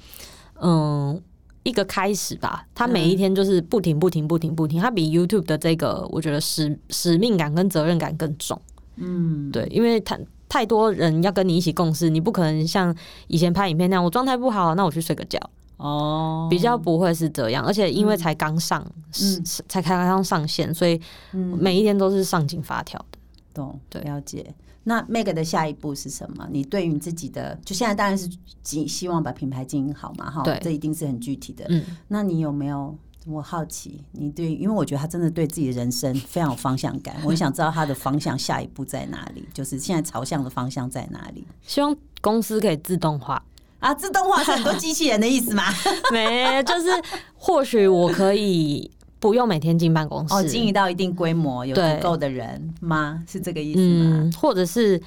[0.61, 1.21] 嗯。
[1.67, 8.61] 一个开始吧，它每一天就是不停不停不停不停，它比 YouTube 的这个我觉得使使命感跟责任感更重。
[8.97, 10.21] 嗯，对，因为太
[10.55, 12.95] 太多人要跟你一起共事，你不可能像
[13.27, 15.37] 以前拍影片那样，我状态不好，那我去睡个觉。
[15.79, 18.81] 哦，比较不会是这样，而且因为才刚上，
[19.21, 21.01] 嗯，才刚刚上线，所以
[21.33, 23.19] 每一天都是上紧发条的。
[23.53, 24.55] 懂，对，了解。
[24.85, 26.47] 那 Meg 的下一步是什么？
[26.53, 28.31] 你对于你自己的，就现在当然是
[28.63, 31.67] 希希望把品牌经营好嘛，哈，这一定是很具体的。
[31.69, 32.97] 嗯，那你有没有？
[33.25, 41.47] 我好奇，你对，因为我觉得他真的对自己的人生非常有方向感，我想知道他的方向下一步在哪里，就是现在朝向的方向在哪里？
[41.63, 43.43] 希望公司可以自动化
[43.81, 45.65] 啊，自动化是很多机器人的意思吗？
[46.13, 46.91] 没，就是
[47.35, 48.91] 或许我可以。
[49.21, 53.25] 不用每天进办公室哦，经营到一定规模有足够的人吗？
[53.27, 54.31] 是这个意思吗？
[54.39, 55.01] 或者是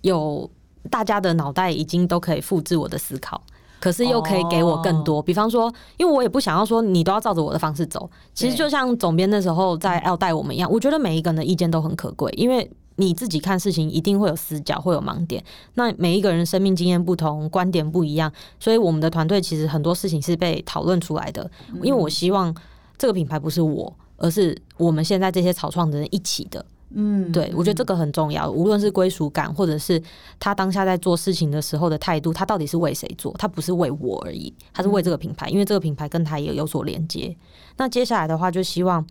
[0.00, 0.50] 有
[0.90, 3.40] 大家的脑袋已经都可以复制我的思考，
[3.86, 5.22] 可是又可以给我更多。
[5.22, 8.10] 比方说，因为我也不想要说你都要照着我的方式走。
[8.34, 15.40] 其实就像总编那时候在要带我们一样，我觉得每一个人的意见都很可贵，因为你自己看事情一定会有死角，会有盲点。
[15.74, 21.48] 那每一个人生命经验不同，观点不一样，所以我们的团队其实很多事情是被讨论出来的。
[21.82, 22.52] 因为我希望。
[22.98, 26.64] 这个品牌不是我，而是我们现在这些草创的人一起的。
[26.94, 28.50] 嗯，对，我觉得这个很重要。
[28.50, 30.00] 无论是归属感，或者是
[30.38, 33.34] 他当下在做事情的时候的态度，他到底是为谁做？
[33.38, 37.36] 他不是为我而已，他是为这个品牌，因为这个品牌跟他也有所连接。
[37.76, 39.06] 那接下来的话，就希望，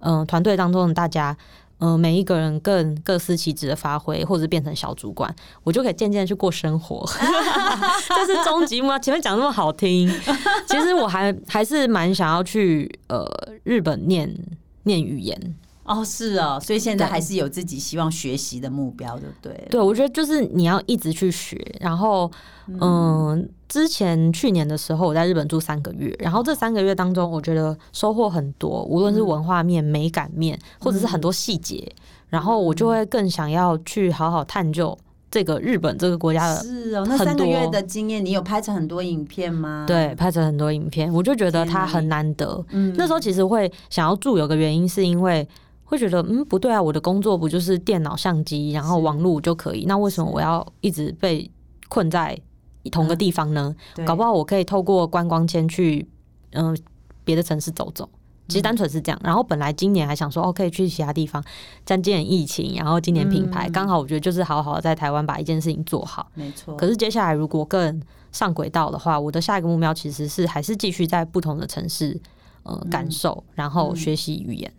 [0.00, 1.36] 嗯，团队当中的大家。
[1.82, 7.08] 嗯，每一个人更各司其职的发挥，或者变成小主管，我就可以渐渐去过生活。
[8.06, 8.98] 这是终极吗？
[8.98, 10.06] 前面讲那么好听，
[10.68, 13.26] 其实我还还是蛮想要去呃
[13.64, 14.30] 日本念
[14.82, 15.56] 念语言。
[15.90, 19.68] 哦，是哦，所以现在还是有自己希望学习的目标，对不对？
[19.70, 22.30] 对，我觉得就是你要一直去学，然后
[22.66, 23.48] 嗯。
[23.70, 31.88] 之前去年的时候，我在日本住三个月，然后这三个月当中，我觉得收获很多，无论是文化面、美感面，或者是很多细节，
[32.30, 34.98] 然后我就会更想要去好好探究
[35.30, 36.56] 这个日本这个国家的。
[36.56, 39.84] 是哦，那三个月的经验，你有拍成很多影片吗？
[39.86, 42.66] 对，拍成很多影片，我就觉得它很难得。
[42.70, 45.46] 嗯，那时候其实会想要住，有个原因是因为
[45.90, 51.50] 会觉得，嗯，不对啊，我的工作不就是电脑、相机，然后网络就可以，那为什么我要一直被
[51.88, 52.40] 困在？
[52.90, 53.76] 同个地方呢，
[54.06, 56.08] 搞不好我可以透过观光签去，
[56.52, 56.74] 嗯，
[57.24, 58.08] 别的城市走走。
[58.48, 59.20] 其实单纯是这样。
[59.22, 61.44] 然后本来今年还想说，哦，可以去其他地方。
[61.84, 66.32] 但今年疫情，然后今年品牌刚好，我觉得就是好好的在台湾把一件事情做好。
[66.34, 66.74] 没错。
[66.74, 68.00] 可是接下来如果更
[68.32, 72.18] 上轨道的话，我的下一个目标其实是还是继续在不同的城市，
[72.62, 74.72] 呃，感受，然后学习语言。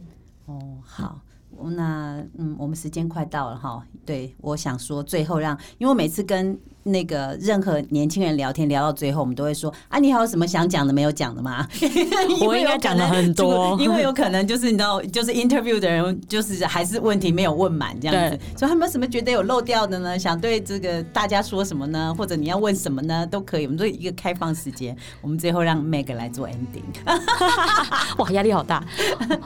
[0.60, 1.22] 哦，好。
[1.64, 3.86] 那嗯，我们时间快到了哈。
[4.06, 6.60] 对，我想说最后让，因为我每次跟。
[6.84, 11.68] 那个任何年轻人聊天聊到最后，我们都会说啊，你还有什么想讲的没有讲的吗？
[12.42, 20.18] 我应该讲的很多，因为有可能就是你知道，就是 interview 的人就是还是问题没有问满这样子，所以他们什么觉得有漏掉的呢？
[20.18, 22.14] 想对这个大家说什么呢？
[22.18, 23.26] 或者你要问什么呢？
[23.28, 26.84] 都可以，我们都一个开放时间，我们最后让 Meg 来做 ending。
[28.18, 28.84] 哇，压力好大！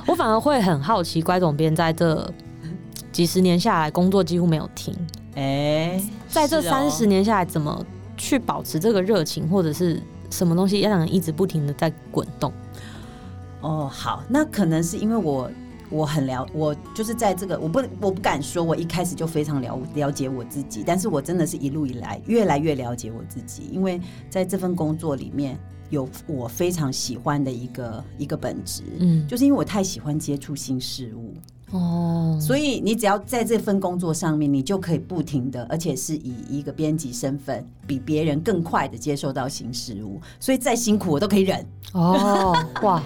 [0.07, 2.31] 我反而会很好奇，乖总编在这
[3.11, 4.93] 几十年下来，工作几乎没有停。
[5.35, 7.85] 哎，在这三十年下来，怎么
[8.17, 12.51] 去保持这个热情，或者是什么东西要让人一直不停的在滚动？
[13.61, 15.51] 哦，好，那可能是因为我
[15.89, 23.99] 我很了，我就是在这个，我不我不敢说，我一开始就非常了了解我自己，但是我真的是一路以来越来越了解我自己，因为
[24.29, 25.57] 在这份工作里面，
[25.89, 31.33] 有我非常喜欢的一个一个本质，嗯，就是因为我太喜欢接触新事物，
[31.71, 41.65] 哦，所以你只要在这份工作上面，你就可以不停的，而且是以一个编辑身份，比别人更快的接受到新事物，所以再辛苦我都可以忍。
[41.93, 43.01] 哦， 哇，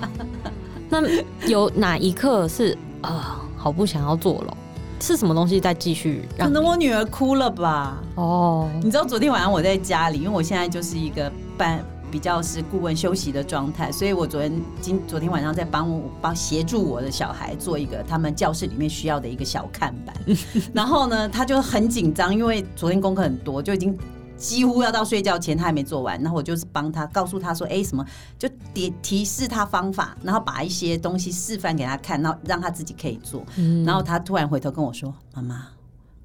[0.89, 1.01] 那
[1.47, 4.57] 有哪一刻是啊、好不想要做了？
[5.01, 6.49] 是什么东西在继续可？
[6.49, 8.03] 能我女儿哭了吧？
[8.15, 11.81] 哦，你知道昨天晚上我在家里，因为我现在就是一个半
[12.11, 14.51] 比较是顾问休息的状态，所以我昨天
[14.81, 20.15] 今昨天晚上在帮我帮协助我的小孩做一个他们教室里面需要的一个小看板，
[20.73, 23.97] 然后呢，他就很紧张，因为昨天功课很多，就已经。
[24.39, 28.05] 几乎要到睡觉前，他还没做完，然后我就是帮他告诉他说：“哎、什么？”
[28.39, 33.43] 就提提示他方法，然后把一些东西示范给他看，然后让他自己可以做。
[33.57, 35.67] 嗯然后他突然回头跟我说：“妈妈，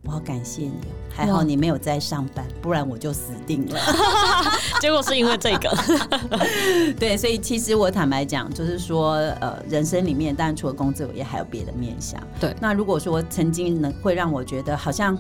[0.05, 3.79] 我好感谢你哦，还好你没有在上班，不然我就死定了。
[4.81, 5.75] 结果是因为这个，”
[6.99, 12.21] 对，所以其实我坦白讲，就是说，呃，人生里面当然除了工作，也还有别的面向。
[12.39, 15.17] 对那如果说曾经能会让我觉得好像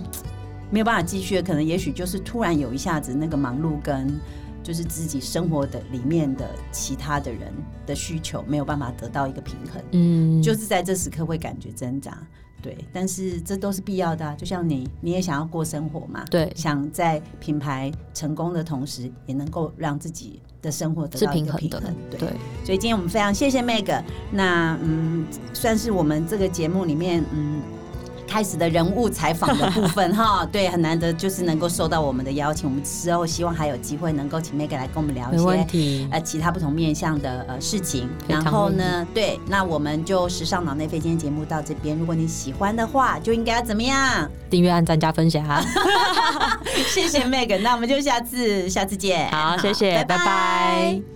[0.70, 4.18] 没有办法继续的，可能也许就是突然有一下子那个忙碌跟。
[4.62, 7.53] 就是自己生活的里面的其他的人
[7.87, 12.16] 的需求没有办法得到一个平衡，嗯，就是在这时刻会感觉挣扎，
[12.64, 14.34] 对，但是这都是必要的、啊。
[14.34, 22.20] 就像你，你也想要过生活嘛，对想在品牌成功的同时，也能够让自己的生活得到一平衡的个平衡，，对。
[22.20, 22.28] 对，
[22.64, 24.02] 所以今天我们非常谢谢 Meg，
[24.32, 27.60] 那嗯，算是我们这个节目里面嗯。
[28.35, 36.09] 开始的人物采访的部分哈， 对，很难得就是能够受到我们的邀请，我们之后希望还有机会能够请 Meg 来跟我们聊一些题。
[36.11, 38.09] 呃其他不同面向的呃事情。
[38.26, 44.28] 然后呢，对，那我们就时尚脑内飞今天节目到这边，如果你喜欢的话，就应该要怎么样？
[44.51, 45.62] 订阅、按赞、加分享哈。
[46.89, 49.30] 谢谢 Meg，那我们就下次下次见。
[49.30, 51.13] 好，谢谢，拜拜